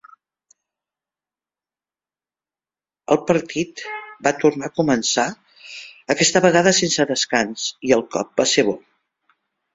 [3.15, 3.83] El partit
[4.29, 5.27] va tornar a començar,
[6.17, 8.77] aquesta vegada sense descans, i el cop va ser bo.